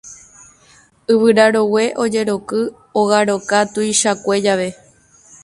[1.11, 2.61] yvyra rogue ojeroky
[2.99, 4.69] ogaroka tuichakue jave